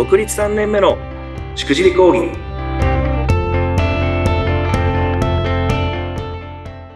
[0.00, 0.96] 独立3年目の
[1.54, 2.30] しくじり講義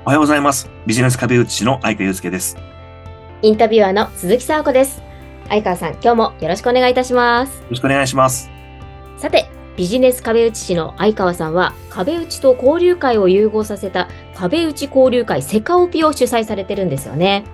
[0.07, 2.62] おはようございますビジネス壁打ち師の相川祐介ですよ
[3.43, 5.03] インタビュアーの鈴木沙子です。
[5.50, 7.62] 相川さん、今日もよろしくお願いいたします。
[7.68, 8.50] ろしくお願いします
[9.18, 17.45] さて、ビジネス壁打ち師の相川さんは、壁打ちと交流会を融合させた壁打ち交流会セカオピを主催されてるんですよね。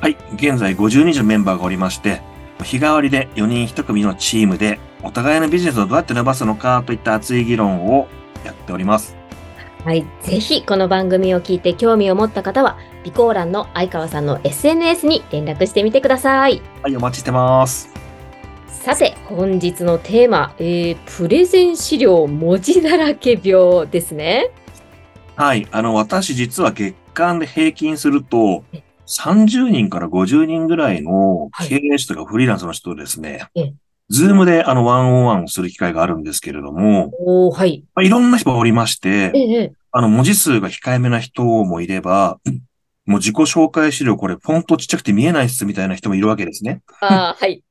[0.00, 2.20] はい現在50人のメンバーがおりまして
[2.62, 8.08] 日替わりで4人1組のチームでお互いのビジネスをどうやって伸ばすのかといった熱い議論を
[8.44, 9.16] やっております
[9.84, 10.06] はい。
[10.20, 16.62] ぜひ、この番組を聞いて興味を持った方は、備考欄の相川さんの SNS に連絡してみてください。
[16.82, 17.92] はいお待ちしてます
[18.68, 24.50] さて、本日のテーマ、えー、プレゼン資料文字だらけ病ですね。
[25.34, 25.66] はい。
[25.72, 33.72] あの、私実は月間で平均するとえ、30人から50人ぐらいのはい経営者とかフリーランスの人とですねえ、
[34.08, 37.84] Zoom であの one on one をする機会があるんですけれども、おー、はい。
[37.94, 42.40] まあ、いろんな人がおりましてえ、ええあの、文字数が控えめな人もいれば、
[43.04, 46.80] もう自己紹介資料これフォントちっちゃくて見えないっすみたいな人もいるわけですね。
[47.00, 47.62] あー、はい。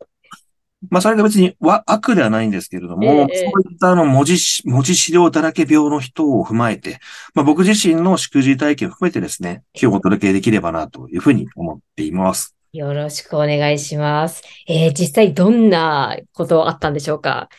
[0.89, 6.99] まあ、それが別にわ悪ではないんですけれども、ええそういったあの文字し、文字資料だらけ病の人を踏まえて、
[7.35, 12.55] まあ、僕自身のしくじり体験を含めてですね、今日お届けできればなというふうに思っています。
[12.73, 14.41] よろしくお願いします。
[14.67, 17.49] えー、実際どんなことあったんでしょうか？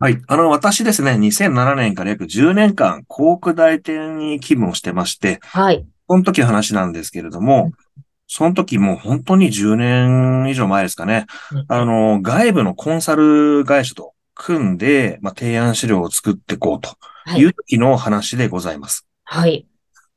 [0.00, 0.20] はい。
[0.26, 5.86] あの、私ですね、2007年から約10年間、航空代理店に勤務をしてまして、はい。
[6.08, 7.70] その時の話なんですけれども、
[8.26, 11.26] その時もう本当に10年以上前ですかね。
[11.68, 19.06] あの、外部のコンサル会社と組んで、まあ、提案資料を作っていこうとはいいう時の話でございます。
[19.24, 19.66] はい。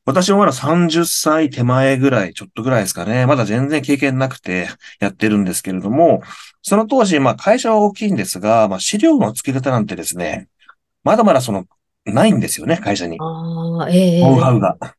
[0.04, 3.26] 私もまだ30歳手前ぐらい、ちょっとぐらいですかね。
[3.26, 4.68] まだ全然経験なくて
[5.00, 6.22] やってるんですけれども、
[6.62, 10.48] その当時、まあ会社は大きいんですが、まあ資料の付け方なんてですね、
[11.04, 11.66] まだまだその、
[12.06, 13.18] ないんですよね、会社に。
[13.20, 14.94] ああ、ええノウハウがあ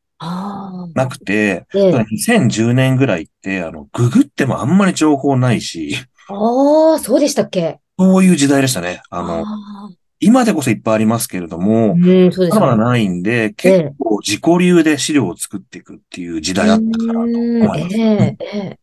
[0.94, 5.96] なくて、あ、ええ2010年ぐらいって、あの、ググってもあんまり情報ないし、
[6.28, 7.80] ああ、そうでしたっけ？
[7.98, 9.02] そういう時代でしたね。
[9.10, 12.84] あの、あ今でこそいっぱいありますけれどーも、うん、そうでますだまだね。
[12.84, 17.96] ないんで、結構自己流で資料を作っていくっていう時代だったかなと思います。
[17.96, 18.80] うんえええ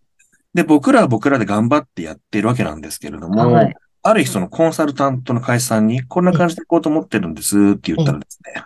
[0.54, 3.75] で、僕らは僕らで頑張ってやってるわけなんですけれどえも、はい。
[4.02, 8.64] ある日そのコンサルタントの会社さんに、こんな感じでいこうと思ってるんですって言ったらですね、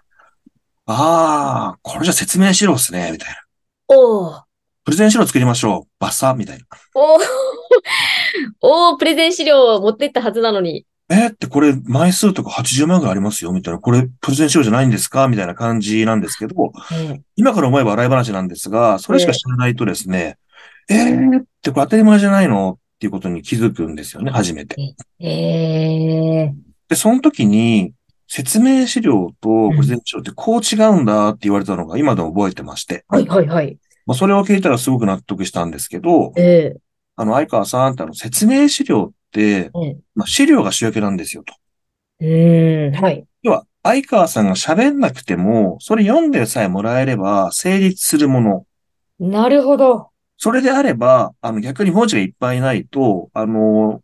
[0.93, 3.37] ああ、これじゃ説明しろっすね、みたいな。
[3.89, 4.43] おー
[4.84, 5.89] プレゼン資料作りましょう。
[6.01, 6.65] バッサみたいな。
[6.95, 7.21] おー
[8.61, 10.87] おープレゼン資料を持ってったはずなのに。
[11.11, 13.81] えーってこれ枚数とか80万ぐらいありますよみたいな。
[13.81, 20.39] これプレゼン資料じゃないんですかみたいな感じなんですけど、ええ今から思えば笑い話なんですが、それしか知らないとですね、
[20.89, 24.77] えーってこれ当たり前じゃないのっていうことに気づくんですよね、初めて。
[25.21, 26.55] ええ
[26.89, 27.93] で、その時に、
[28.32, 33.76] 説明資料とプレゼン資料ってこう違うんだって言われたのが今でも覚えてまして、はいはいはい。
[34.06, 36.76] まあ、それを聞いたらすごく納得したんですけど、ええ
[37.16, 41.54] あの、相川さんってあの、説明資料って、ええまあ、資料が主役なんですよと。
[42.20, 43.26] うーん、はい。
[43.42, 48.66] 要は、相川さんが喋んなくても、それ読んでさえもらえれば成立するもの。
[49.18, 50.10] なるほど。
[50.36, 54.02] それであれば、あの、逆に文字がいっぱいないと、あの、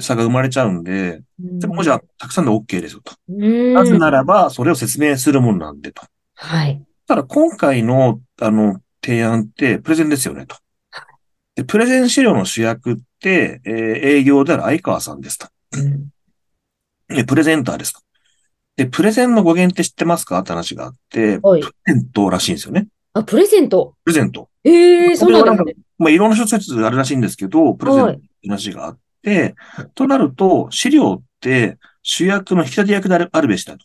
[0.00, 3.14] 差が生まれちゃうんで、でも文字はたくさんで OK ですよと。
[3.28, 6.02] なぜならば、それを説明するものなんでと。
[6.34, 6.82] はい。
[7.06, 10.56] ただ今回の、あの、提案ってプレゼンですよねと。
[11.54, 13.72] で、プレゼン資料の主役って、えー
[14.20, 15.48] 営業である相川さんですと。
[15.76, 16.08] うん
[17.08, 18.00] で、プレゼンターですと。
[18.76, 22.86] で、プレゼンの語源って知ってますかって話があって、はいプレゼントらしいんですよね。
[23.12, 23.94] あ、プレゼント。
[24.04, 24.48] プレゼント。
[24.62, 25.82] ええそうなんですね。
[25.98, 29.00] まあ、いろんな諸説あるらしいんですけど、プレゼントって話があって、
[29.94, 33.84] となると、資料って主役の引き立て役であるべしだと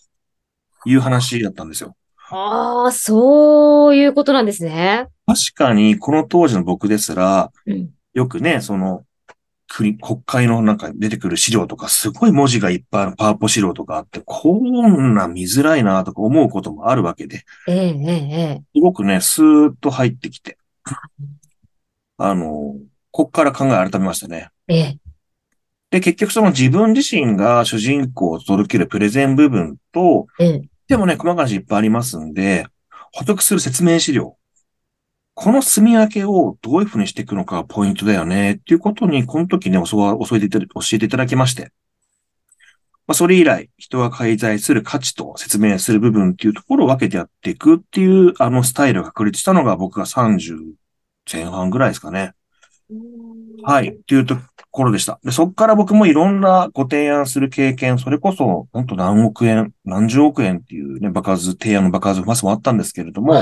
[0.85, 1.95] いう話だったんですよ。
[2.29, 5.07] ああ、そういうことなんですね。
[5.25, 7.89] 確かに、この当時の僕ですら、うん。
[8.13, 9.03] よくね、その、
[9.67, 20.57] 国、国会のなんか出てくる資料とか、すごい文字がいっぱいあるパワポ資料とかあって、こんな見づらいなとか思うこともあるわけで、えええええすごくね、スーッと入ってきて、
[22.17, 22.75] あの、
[23.11, 24.49] こっから考え改めましたね。
[24.67, 25.04] えええ
[25.91, 32.67] で、結局その自分自身が主人公を届けるプレゼン部分と、ええでもね、細かい話いっぱいありますんで、
[33.11, 34.37] 補足する説明資料。
[35.33, 41.71] この住み分けをどういうふうにしていくのかがポイントだよね、っていうことに、この時ね、教えていただ教えていただきまして。
[43.07, 50.73] まあ、それ以来、人が介在する価値と説明する部分っていうところを分けてやっていくっていう、あのスタイルが確立したのが僕が30
[51.31, 52.33] 前半ぐらいですかね。
[53.63, 53.89] はい。
[53.89, 54.37] っていうと
[54.71, 55.19] 頃でした。
[55.23, 63.41] で、そこから僕もいろんなご提案する経験、それこそ、本当何億円、何十億円っていうね、爆発、提案の爆発マスもあったんですけれども、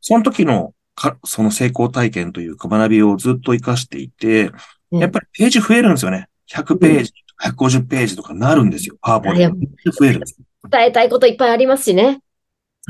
[0.00, 6.28] その時のか、その成功体験というか学びをずっと活かしていて、うんやっぱりページ増えるんですよね。
[6.50, 7.12] 100ページ、
[7.42, 8.96] 150ページとかなるんですよ。
[9.00, 9.90] パワーポイント。
[9.90, 10.36] 増えるんです。
[10.70, 12.20] 伝えたいこといっぱいありますしね。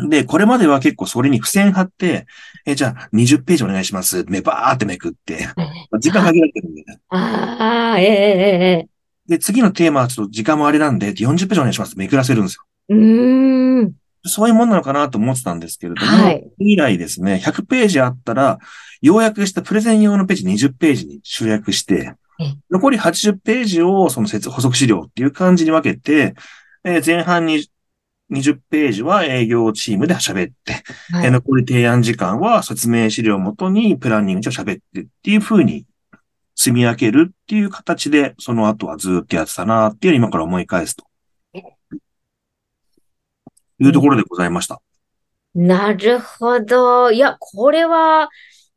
[0.08, 2.26] で、これまでは結構それに付箋貼って、
[2.66, 4.24] え、じゃあ20ページお願いします。
[4.24, 5.46] めばーってめくって、
[5.98, 8.88] 時間限られてるんで、ね、 ああ、えええええ
[9.28, 11.96] で、次のテーマはちょっと時間もあれなんで、40ページお願いします。
[11.96, 12.64] めくらせるんですよ。
[12.90, 13.92] えうーん。
[14.24, 18.58] そういうもんなのかなと思ってたんですけれども、はい以来ですね、100ページあったら、
[19.00, 26.34] 要約したプレゼン用のページ20ページに集約してええ、残り80ページをその説補足資料っていう感じに分けて、
[26.84, 27.68] えー前半に
[28.32, 30.72] 20ページは営業チームで喋って、
[31.12, 35.86] はいえー残り提案時間は説明資料をもとにプランニングで喋ってっていう風に
[36.54, 41.04] 積み上げるっていう形で、その後はずっとやってたなっていう今から思い返すと。
[43.78, 44.80] いうところでございました。
[45.54, 47.10] なるほど。
[47.10, 48.30] いや、これは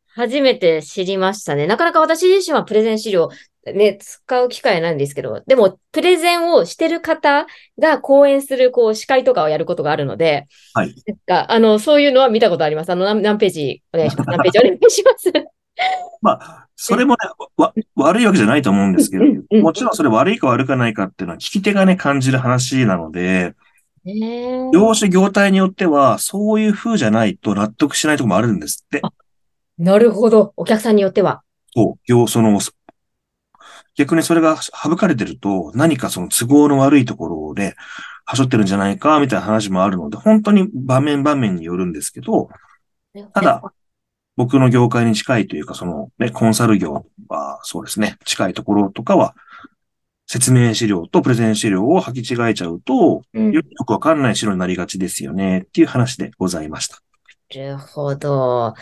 [0.07, 1.67] 初めて知りましたね。
[1.67, 3.29] なかなか私自身はプレゼン資料
[3.73, 7.47] ね、使う機会ないんですけど、でも、プレゼンをしてる方
[7.79, 10.93] が講演する、こう、司会とかをやることがあるので、はい。
[11.07, 12.91] なんか、あの、そういうのは見たことあります。
[12.91, 13.81] あの、何何ページ？
[13.91, 14.29] お願いします。
[14.29, 14.59] 何ページ？
[14.59, 15.31] お願いします。
[16.21, 17.17] まあ、それもね、
[17.57, 19.25] わ、悪いわけじゃないと思うんですけど
[19.61, 23.55] もちろんそれ悪いか悪くないかっていうのは聞き手がね、感じる話なので、
[24.73, 29.01] 業種業態によっては、そういう風じゃないと納得しないところもあるんですって。
[29.77, 30.53] なるほど。
[30.55, 31.41] お客さんによっては。
[31.75, 32.59] そう、業、その、
[33.95, 37.75] 逆にそれが省かれてると、何かその都合の悪いところで、
[38.25, 42.49] はしょってるんじゃないか、みたいな話もあるので、本当に場面場面によるんですけど、
[43.33, 43.61] ただ、
[44.35, 49.35] 僕の業界に近いというか、そのね、コンサル業は、そうですね、近いところとかは、
[50.27, 56.97] 説明資料とプレゼン資料を履き違えちゃうと、うんよくわかんない資料になりがちですよね、っていう話でございました。
[57.55, 58.73] なるほど。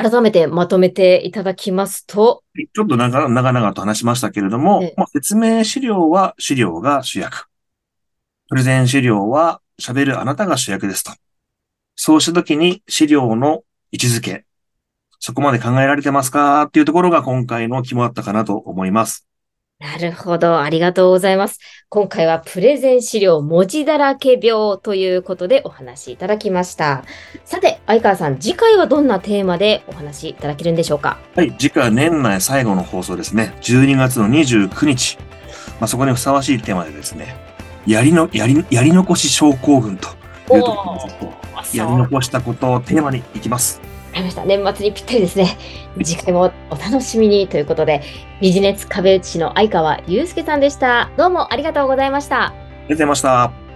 [0.00, 7.46] 改めてまとめていただきますと、ちょっと長々々と話しましたけれどもええ、まあ、説明資料は資料が主役。
[8.48, 11.12] プレゼン資料は喋るあなたが主役ですと。
[11.96, 14.46] そうしたときに資料の位置づけ。
[15.18, 16.62] そこまで考えられてますか？
[16.62, 19.27] っていうところが今回の肝だったかなと思います。
[19.80, 20.60] なるほど。
[20.60, 21.60] ありがとうございます。
[21.88, 27.04] 今回はプレゼン資料文字だらけ病ということでお話しいただきました。
[27.44, 31.18] さて、相川さん、次回はどんなテーマでお話しいただけるんでしょうか？
[31.36, 31.52] はい。
[31.58, 33.54] 次回は年内最後の放送ですね。
[33.60, 35.16] 12月の29日。
[35.78, 37.36] まあ、そこにふさわしいテーマでですね、
[37.86, 40.08] やりの、やり、やり残し症候群と
[40.52, 41.32] いうところ
[41.72, 43.80] やり残したことをテーマにいきます。
[44.18, 44.44] かりました。
[44.44, 45.56] 年末にぴったりですね。
[46.02, 48.02] 次回もお楽しみにということで、
[48.40, 51.10] ビジネス壁打ちの相川祐介さんでした。
[51.16, 52.46] どうもありがとうございました。
[52.46, 53.67] ありがとうございました。